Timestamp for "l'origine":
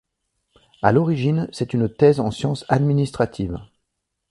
0.91-1.47